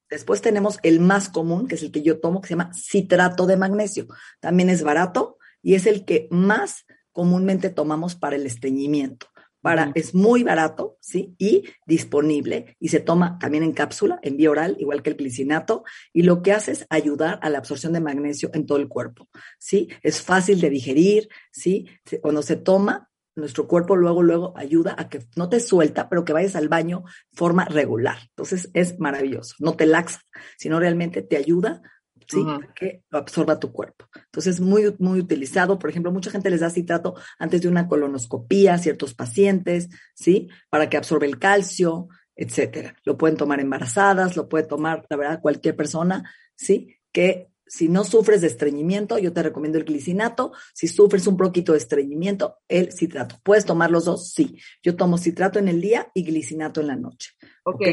[0.10, 3.46] Después tenemos el más común, que es el que yo tomo, que se llama citrato
[3.46, 4.08] de magnesio.
[4.40, 9.28] También es barato y es el que más comúnmente tomamos para el estreñimiento.
[9.62, 11.36] Para, Es muy barato, ¿sí?
[11.38, 12.78] Y disponible.
[12.80, 15.84] Y se toma también en cápsula, en vía oral, igual que el glicinato.
[16.14, 19.28] Y lo que hace es ayudar a la absorción de magnesio en todo el cuerpo,
[19.58, 19.90] ¿sí?
[20.02, 21.88] Es fácil de digerir, ¿sí?
[22.22, 23.09] Cuando se toma,
[23.40, 27.04] nuestro cuerpo luego, luego ayuda a que no te suelta, pero que vayas al baño
[27.32, 28.18] de forma regular.
[28.30, 29.56] Entonces es maravilloso.
[29.60, 30.22] No te laxa,
[30.58, 31.82] sino realmente te ayuda
[32.28, 32.44] ¿sí?
[32.48, 34.06] a que lo absorba tu cuerpo.
[34.16, 35.80] Entonces es muy, muy utilizado.
[35.80, 40.50] Por ejemplo, mucha gente les da citrato antes de una colonoscopía a ciertos pacientes, ¿sí?
[40.70, 42.96] Para que absorbe el calcio, etcétera.
[43.04, 46.96] Lo pueden tomar embarazadas, lo puede tomar, la verdad, cualquier persona, ¿sí?
[47.12, 50.54] Que si no sufres de estreñimiento, yo te recomiendo el glicinato.
[50.74, 53.36] Si sufres un poquito de estreñimiento, el citrato.
[53.44, 54.34] ¿Puedes tomar los dos?
[54.34, 54.58] Sí.
[54.82, 57.30] Yo tomo citrato en el día y glicinato en la noche.
[57.64, 57.84] Ok.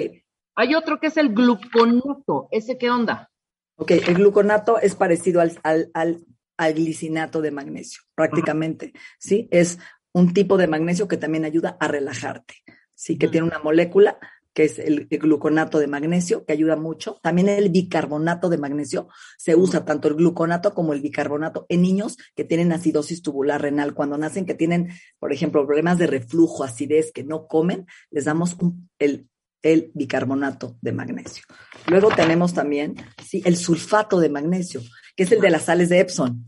[0.54, 2.48] Hay otro que es el gluconato.
[2.50, 3.30] ¿Ese qué onda?
[3.76, 5.60] Ok, el gluconato es parecido al,
[5.92, 8.94] al, glicinato de magnesio, prácticamente.
[9.18, 9.46] ¿Sí?
[9.50, 9.78] Es
[10.12, 12.54] un tipo de magnesio que también ayuda a relajarte.
[12.94, 14.18] Sí, que tiene una molécula
[14.56, 17.20] que es el, gluconato de magnesio, que ayuda mucho.
[17.22, 19.06] También el bicarbonato de magnesio.
[19.36, 23.92] Se usa tanto el gluconato como el bicarbonato en niños que tienen acidosis tubular renal.
[23.92, 24.88] Cuando nacen, que tienen,
[25.18, 28.56] por ejemplo, problemas de reflujo, acidez, que no comen, les damos
[28.98, 29.28] el,
[29.60, 31.44] el bicarbonato de magnesio.
[31.88, 34.80] Luego tenemos también sí, el sulfato de magnesio,
[35.14, 36.46] que es el de las sales de Epson.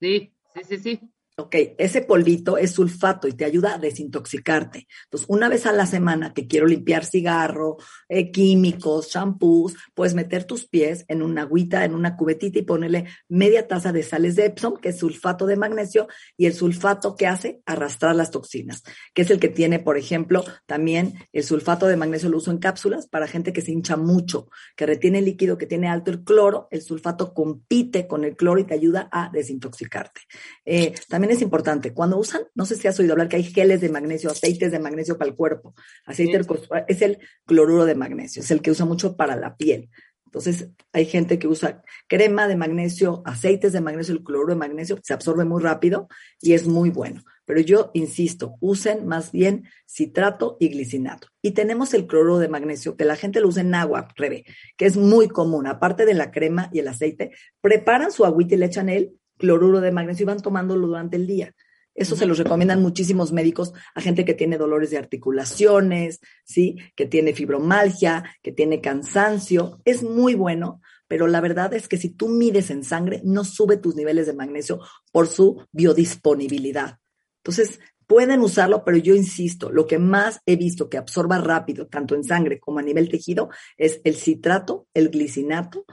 [0.00, 1.13] Sí, sí, sí, sí.
[1.36, 4.86] Ok, ese polvito es sulfato y te ayuda a desintoxicarte.
[5.06, 7.76] Entonces, una vez a la semana que quiero limpiar cigarro,
[8.08, 13.06] eh, químicos, shampoos, puedes meter tus pies en una agüita, en una cubetita y ponerle
[13.28, 17.26] media taza de sales de Epsom, que es sulfato de magnesio, y el sulfato que
[17.26, 21.96] hace arrastrar las toxinas, que es el que tiene, por ejemplo, también el sulfato de
[21.96, 25.66] magnesio lo uso en cápsulas para gente que se hincha mucho, que retiene líquido, que
[25.66, 30.20] tiene alto el cloro, el sulfato compite con el cloro y te ayuda a desintoxicarte.
[30.64, 33.80] Eh, también es importante, cuando usan, no sé si has oído hablar que hay geles
[33.80, 35.74] de magnesio, aceites de magnesio para el cuerpo.
[36.06, 36.40] Aceite
[36.88, 39.90] es el cloruro de magnesio, es el que usa mucho para la piel.
[40.34, 44.98] Entonces, hay gente que usa crema de magnesio, aceites de magnesio, el cloruro de magnesio,
[45.00, 46.08] se absorbe muy rápido
[46.40, 47.22] y es muy bueno.
[47.44, 51.28] Pero yo insisto, usen más bien citrato y glicinato.
[51.40, 54.44] Y tenemos el cloruro de magnesio, que la gente lo usa en agua, Rebe,
[54.76, 55.68] que es muy común.
[55.68, 59.80] Aparte de la crema y el aceite, preparan su agüita y le echan el cloruro
[59.80, 61.54] de magnesio y van tomándolo durante el día.
[61.94, 66.76] Eso se los recomiendan muchísimos médicos a gente que tiene dolores de articulaciones, ¿sí?
[66.96, 69.80] Que tiene fibromalgia, que tiene cansancio.
[69.84, 73.76] Es muy bueno, pero la verdad es que si tú mides en sangre, no sube
[73.76, 74.80] tus niveles de magnesio
[75.12, 76.98] por su biodisponibilidad.
[77.36, 82.14] Entonces, pueden usarlo, pero yo insisto, lo que más he visto que absorba rápido, tanto
[82.14, 85.84] en sangre como a nivel tejido, es el citrato, el glicinato,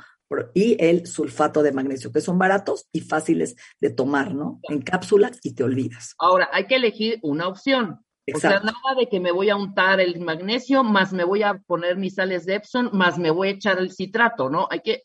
[0.54, 4.60] y el sulfato de magnesio, que son baratos y fáciles de tomar, ¿no?
[4.63, 6.15] En cápsulas y te olvidas.
[6.20, 8.06] Ahora, hay que elegir una opción.
[8.26, 8.48] Exacto.
[8.48, 11.56] O sea, nada de que me voy a untar el magnesio, más me voy a
[11.56, 14.67] poner mis sales de Epson, más me voy a echar el citrato, ¿no?
[14.70, 15.04] Hay que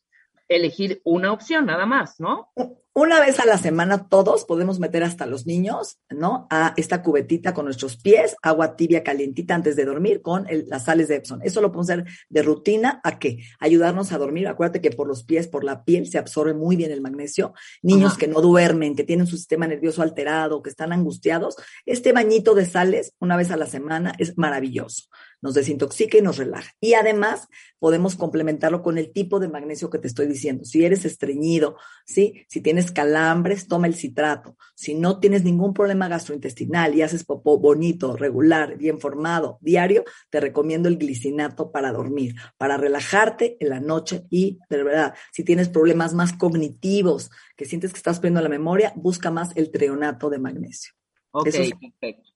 [0.49, 2.53] elegir una opción nada más, ¿no?
[2.99, 6.47] Una vez a la semana todos podemos meter hasta los niños, ¿no?
[6.49, 11.09] A esta cubetita con nuestros pies, agua tibia calientita antes de dormir con las sales
[11.09, 11.43] de Epson.
[11.43, 13.41] Eso lo podemos hacer de rutina a qué?
[13.61, 14.49] Ayudarnos a dormir.
[14.49, 17.53] Acuérdate que por los pies, por la piel se absorbe muy bien el magnesio.
[17.83, 18.21] Niños Ajá.
[18.21, 22.65] que no duermen, que tienen su sistema nervioso alterado, que están angustiados, este bañito de
[22.65, 25.11] sales una vez a la semana es maravilloso
[25.47, 26.73] nos desintoxica y nos relaja.
[26.81, 27.47] Y además
[27.79, 30.65] podemos complementarlo con el tipo de magnesio que te estoy diciendo.
[30.65, 32.45] Si eres estreñido, ¿sí?
[32.49, 34.57] Si tienes calambres, toma el citrato.
[34.75, 40.41] Si no tienes ningún problema gastrointestinal y haces popó bonito, regular, bien formado, diario, te
[40.41, 45.69] recomiendo el glicinato para dormir, para relajarte en la noche y, de verdad, si tienes
[45.69, 50.41] problemas más cognitivos, que sientes que estás perdiendo la memoria, busca más el treonato de
[50.41, 50.93] magnesio.
[51.31, 51.71] Ok, es...
[51.71, 52.36] perfecto.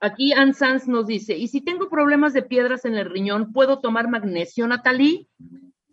[0.00, 3.80] Aquí Ann Sanz nos dice, ¿y si tengo problemas de piedras en el riñón, puedo
[3.80, 5.28] tomar magnesio, Natalie?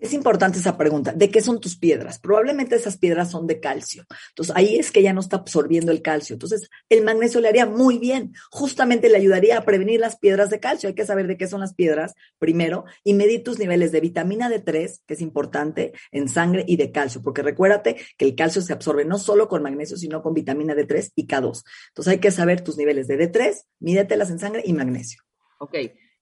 [0.01, 1.13] Es importante esa pregunta.
[1.13, 2.17] ¿De qué son tus piedras?
[2.17, 4.03] Probablemente esas piedras son de calcio.
[4.29, 6.33] Entonces ahí es que ya no está absorbiendo el calcio.
[6.33, 8.33] Entonces el magnesio le haría muy bien.
[8.49, 10.89] Justamente le ayudaría a prevenir las piedras de calcio.
[10.89, 14.49] Hay que saber de qué son las piedras primero y medir tus niveles de vitamina
[14.49, 17.21] D3, que es importante, en sangre y de calcio.
[17.21, 21.11] Porque recuérdate que el calcio se absorbe no solo con magnesio, sino con vitamina D3
[21.15, 21.63] y K2.
[21.89, 25.21] Entonces hay que saber tus niveles de D3, mídetelas en sangre y magnesio.
[25.59, 25.75] Ok.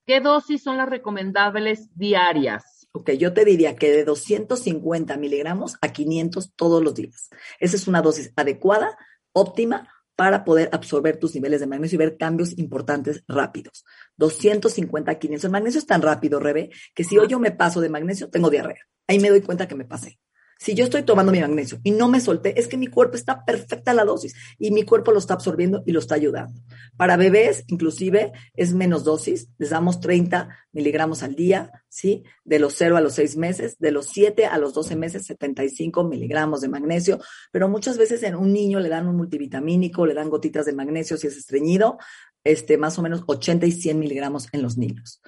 [0.04, 2.79] ¿Qué dosis son las recomendables diarias?
[2.92, 7.30] Ok, yo te diría que de 250 miligramos a 500 todos los días.
[7.60, 8.98] Esa es una dosis adecuada,
[9.32, 13.86] óptima, para poder absorber tus niveles de magnesio y ver cambios importantes rápidos.
[14.16, 15.44] 250 a 500.
[15.44, 18.50] El magnesio es tan rápido, Rebe, que si hoy yo me paso de magnesio, tengo
[18.50, 18.86] diarrea.
[19.06, 20.18] Ahí me doy cuenta que me pasé.
[20.62, 23.46] Si yo estoy tomando mi magnesio y no me solté, es que mi cuerpo está
[23.46, 26.60] perfecta la dosis y mi cuerpo lo está absorbiendo y lo está ayudando.
[26.98, 29.48] Para bebés, inclusive, es menos dosis.
[29.56, 32.24] Les damos 30 miligramos al día, ¿sí?
[32.44, 36.04] De los 0 a los 6 meses, de los 7 a los 12 meses, 75
[36.04, 37.20] miligramos de magnesio.
[37.52, 41.16] Pero muchas veces en un niño le dan un multivitamínico, le dan gotitas de magnesio
[41.16, 41.96] si es estreñido,
[42.44, 45.22] este, más o menos 80 y 100 miligramos en los niños.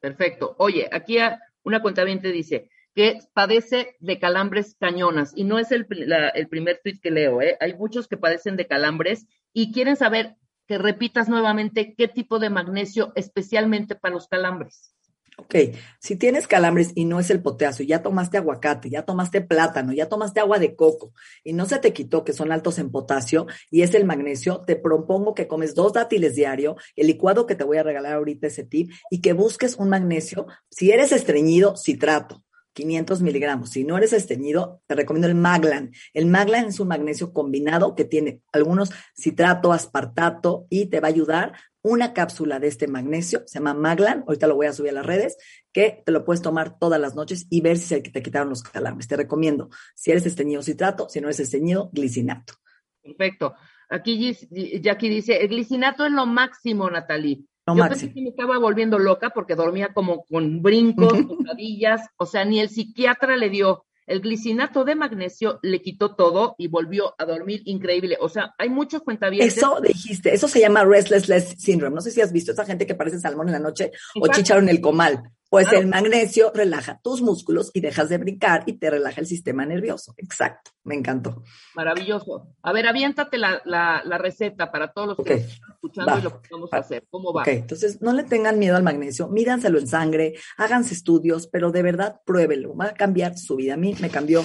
[0.00, 0.56] Perfecto.
[0.58, 1.18] Oye, aquí
[1.64, 5.30] una cuenta dice, que padece de calambres cañonas.
[5.36, 5.86] Y no es el,
[6.34, 7.56] el primer tweet que leo, ¿eh?
[7.60, 10.34] Hay muchos que padecen de calambres y quieren saber
[10.66, 14.96] que repitas nuevamente qué tipo de magnesio especialmente para los calambres.
[15.36, 15.54] Ok,
[16.00, 20.08] si tienes calambres y no es el potasio, ya tomaste aguacate, ya tomaste plátano, ya
[20.08, 21.12] tomaste agua de coco
[21.44, 24.74] y no se te quitó que son altos en potasio y es el magnesio, te
[24.74, 28.64] propongo que comes dos dátiles diario, el licuado que te voy a regalar ahorita ese
[28.64, 32.42] tip y que busques un magnesio, si eres estreñido, citrato.
[32.74, 33.70] 500 miligramos.
[33.70, 35.92] Si no eres estreñido, te recomiendo el Maglan.
[36.14, 41.10] El Maglan es un magnesio combinado que tiene algunos citrato, aspartato y te va a
[41.10, 44.94] ayudar una cápsula de este magnesio, se llama Maglan, ahorita lo voy a subir a
[44.94, 45.36] las redes,
[45.72, 48.62] que te lo puedes tomar todas las noches y ver si se te quitaron los
[48.62, 49.08] calambres.
[49.08, 52.54] Te recomiendo, si eres estreñido, citrato, si no eres estreñido, glicinato.
[53.02, 53.54] Perfecto.
[53.88, 54.34] Aquí
[54.82, 57.44] Jackie dice, el glicinato es lo máximo, Natalie.
[57.76, 62.44] Yo pensé que me estaba volviendo loca porque dormía como con brincos, pesadillas, o sea,
[62.44, 63.84] ni el psiquiatra le dio.
[64.06, 68.16] El glicinato de magnesio le quitó todo y volvió a dormir increíble.
[68.20, 69.58] O sea, hay muchos cuentavientes.
[69.58, 71.94] Eso dijiste, eso se llama Restless Syndrome.
[71.94, 74.26] No sé si has visto esa gente que parece salmón en la noche o
[74.56, 75.30] en el comal.
[75.50, 75.80] Pues Claro.
[75.82, 80.12] el magnesio relaja tus músculos y dejas de brincar y te relaja el sistema nervioso.
[80.18, 81.42] Exacto, me encantó.
[81.74, 82.48] Maravilloso.
[82.62, 86.22] A ver, aviéntate la, la, la receta para todos los que están escuchando va, y
[86.22, 86.78] lo que vamos va.
[86.78, 87.04] a hacer.
[87.08, 87.44] ¿Cómo va?
[87.46, 92.20] Entonces no le tengan miedo al magnesio, mídanselo en sangre, háganse estudios, pero de verdad
[92.26, 93.74] pruébelo, va a cambiar su vida.
[93.74, 94.42] A mí me cambió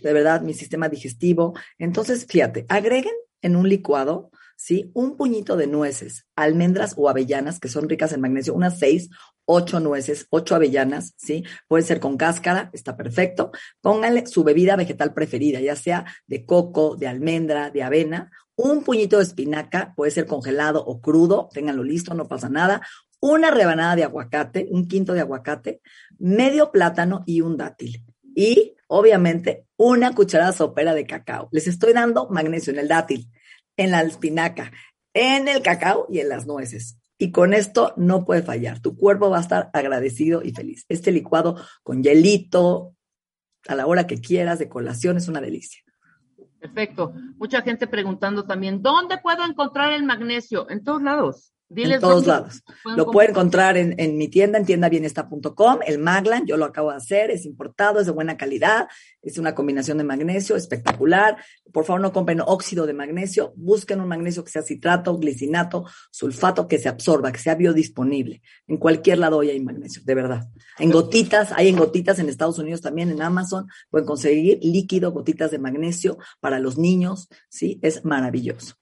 [0.00, 1.54] de verdad mi sistema digestivo.
[1.78, 4.90] Entonces, fíjate, agreguen en un licuado, ¿sí?
[4.92, 9.08] Un puñito de nueces, almendras o avellanas, que son ricas en magnesio, unas seis,
[9.46, 11.44] ocho nueces, ocho avellanas, ¿sí?
[11.68, 13.52] Puede ser con cáscara, está perfecto.
[13.80, 19.18] Pónganle su bebida vegetal preferida, ya sea de coco, de almendra, de avena, un puñito
[19.18, 22.82] de espinaca, puede ser congelado o crudo, ténganlo listo, no pasa nada.
[23.20, 25.80] Una rebanada de aguacate, un quinto de aguacate,
[26.18, 28.04] medio plátano y un dátil.
[28.34, 31.48] Y, obviamente, una cucharada sopera de cacao.
[31.52, 33.30] Les estoy dando magnesio en el dátil.
[33.78, 34.72] En la espinaca,
[35.14, 36.98] en el cacao y en las nueces.
[37.16, 38.80] Y con esto no puede fallar.
[38.80, 40.84] Tu cuerpo va a estar agradecido y feliz.
[40.88, 42.94] Este licuado con hielito,
[43.66, 45.82] a la hora que quieras, de colación, es una delicia.
[46.60, 47.14] Perfecto.
[47.36, 50.68] Mucha gente preguntando también, ¿dónde puedo encontrar el magnesio?
[50.70, 51.52] En todos lados.
[51.70, 52.62] Diles en todos lados.
[52.96, 56.96] Lo pueden encontrar en, en mi tienda, en tiendabienesta.com, el Maglan, yo lo acabo de
[56.96, 58.88] hacer, es importado, es de buena calidad,
[59.20, 61.36] es una combinación de magnesio espectacular.
[61.70, 66.68] Por favor, no compren óxido de magnesio, busquen un magnesio que sea citrato, glicinato, sulfato,
[66.68, 68.40] que se absorba, que sea biodisponible.
[68.66, 70.48] En cualquier lado hoy hay magnesio, de verdad.
[70.78, 75.50] En gotitas, hay en gotitas en Estados Unidos también, en Amazon, pueden conseguir líquido, gotitas
[75.50, 77.78] de magnesio para los niños, ¿sí?
[77.82, 78.76] Es maravilloso.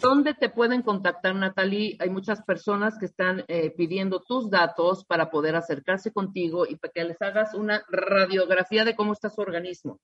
[0.00, 1.96] ¿Dónde te pueden contactar, Natalie?
[1.98, 6.92] Hay muchas personas que están eh, pidiendo tus datos para poder acercarse contigo y para
[6.92, 10.00] que les hagas una radiografía de cómo está su organismo.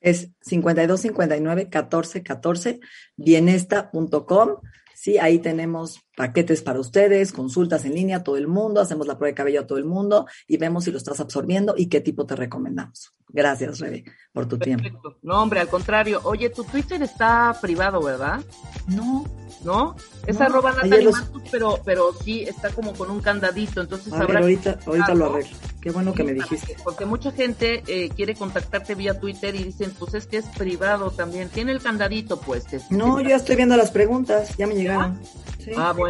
[0.00, 2.80] Es 52 59 14 14
[3.16, 4.56] bienesta.com.
[4.94, 9.16] Sí, ahí tenemos paquetes para ustedes, consultas en línea a todo el mundo, hacemos la
[9.18, 12.00] prueba de cabello a todo el mundo y vemos si lo estás absorbiendo y qué
[12.00, 13.12] tipo te recomendamos.
[13.32, 14.88] Gracias, Rebe, por tu tiempo.
[15.22, 16.20] No, hombre, al contrario.
[16.24, 18.40] Oye, tu Twitter está privado, ¿verdad?
[18.88, 19.24] No,
[19.64, 19.94] ¿No?
[20.26, 24.20] Es No, arroba Natalie los- pero, pero sí está como con un candadito, entonces a
[24.20, 25.56] ver, habrá que ahorita, ahorita lo arreglo.
[25.82, 26.76] Qué bueno que me dijiste.
[26.82, 31.10] Porque mucha gente eh, quiere contactarte vía Twitter y dicen, pues es que es privado
[31.10, 31.48] también.
[31.50, 32.64] Tiene el candadito, pues.
[32.64, 35.20] que- No, yo ya estoy viendo las preguntas, ya me llegaron.
[35.62, 35.72] Sí.
[35.76, 36.09] Ah, bueno.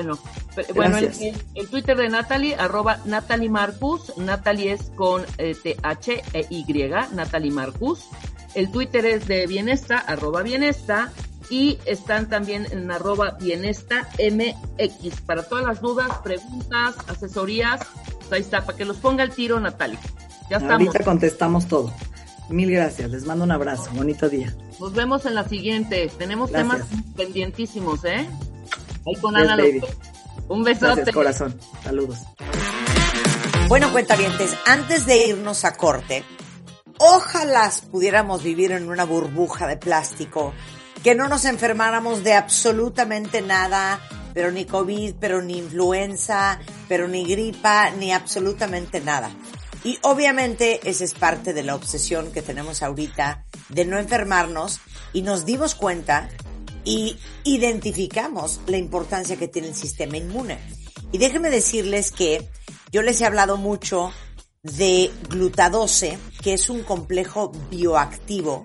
[0.55, 4.17] Pero, bueno, el, Twitter de Natalie, arroba Natalie Marcus.
[4.17, 8.07] Natalie es con eh, T-H-E-Y, Natalie Marcus.
[8.55, 11.13] El Twitter es de Bienesta, arroba Bienesta.
[11.51, 15.21] Y están también en arroba Bienesta MX.
[15.23, 17.81] Para todas las dudas, preguntas, asesorías,
[18.19, 19.99] pues ahí está, para que los ponga el tiro, Natalie.
[20.49, 20.87] Ya estamos.
[20.87, 21.93] Ahorita contestamos todo.
[22.51, 24.55] Mil gracias, les mando un abrazo, bonito día.
[24.81, 26.11] Nos vemos en la siguiente.
[26.19, 26.89] Tenemos Gracias.
[26.89, 28.27] temas pendientísimos, ¿eh?
[29.07, 29.57] Ahí con Ana.
[30.49, 30.87] Un besote.
[30.87, 31.61] Gracias, corazón.
[31.83, 32.19] Saludos.
[33.69, 36.25] Bueno, cuentavientes, antes de irnos a corte,
[36.99, 40.53] ojalá pudiéramos vivir en una burbuja de plástico,
[41.05, 44.01] que no nos enfermáramos de absolutamente nada,
[44.35, 46.59] pero ni COVID, pero ni influenza,
[46.89, 49.31] pero ni gripa, ni absolutamente nada.
[49.85, 54.81] Y obviamente esa es parte de la obsesión que tenemos ahorita de no enfermarnos
[55.13, 56.29] y nos dimos cuenta
[56.85, 60.59] y identificamos la importancia que tiene el sistema inmune.
[61.13, 62.49] Y déjenme decirles que
[62.93, 64.13] yo les he hablado mucho
[64.63, 68.65] de glutadose, que es un complejo bioactivo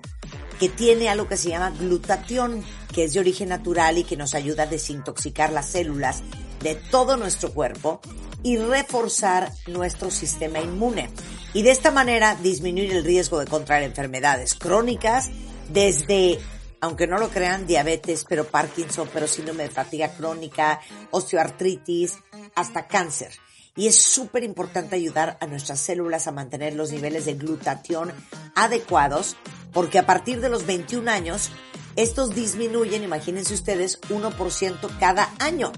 [0.58, 4.34] que tiene algo que se llama glutatión, que es de origen natural y que nos
[4.34, 6.22] ayuda a desintoxicar las células
[6.62, 8.00] de todo nuestro cuerpo
[8.42, 11.10] y reforzar nuestro sistema inmune.
[11.52, 15.30] Y de esta manera disminuir el riesgo de contraer enfermedades crónicas
[15.68, 16.38] desde
[16.86, 22.14] aunque no lo crean, diabetes, pero Parkinson, pero síndrome de fatiga crónica, osteoartritis,
[22.54, 23.32] hasta cáncer.
[23.74, 28.12] Y es súper importante ayudar a nuestras células a mantener los niveles de glutatión
[28.54, 29.36] adecuados,
[29.72, 31.50] porque a partir de los 21 años,
[31.96, 35.72] estos disminuyen, imagínense ustedes, 1% cada año.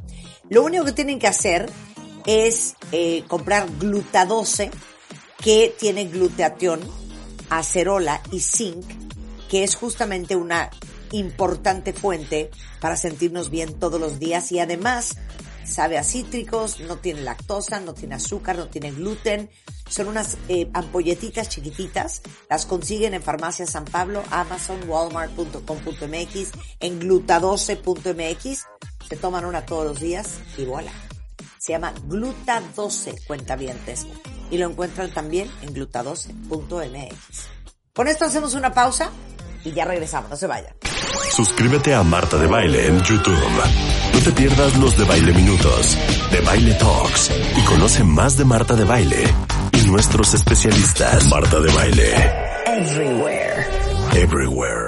[0.50, 1.70] Lo único que tienen que hacer
[2.26, 4.70] es eh, comprar glutadose,
[5.42, 6.80] que tiene glutatión,
[7.48, 8.84] acerola y zinc,
[9.48, 10.70] que es justamente una
[11.12, 15.16] importante fuente para sentirnos bien todos los días y además
[15.68, 19.50] sabe a cítricos, no tiene lactosa, no tiene azúcar, no tiene gluten.
[19.88, 22.22] Son unas eh, ampolletitas chiquititas.
[22.48, 28.66] Las consiguen en Farmacia San Pablo, Amazon, Walmart.com.mx, en glutadose.mx.
[29.08, 30.92] Se toman una todos los días y voilà.
[31.58, 34.06] Se llama Gluta12 Cuentavientes.
[34.50, 37.48] Y lo encuentran también en glutadose.mx.
[37.94, 39.10] Con esto hacemos una pausa
[39.68, 40.30] y ya regresamos.
[40.30, 40.72] No se vayan.
[41.34, 43.38] Suscríbete a Marta de Baile en YouTube.
[44.12, 45.96] No te pierdas los de Baile Minutos,
[46.32, 49.22] de Baile Talks y conoce más de Marta de Baile
[49.72, 51.28] y nuestros especialistas.
[51.28, 52.14] Marta de Baile.
[52.66, 53.66] Everywhere.
[54.14, 54.87] Everywhere.